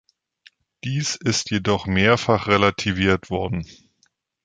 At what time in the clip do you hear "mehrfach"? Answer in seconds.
1.85-2.47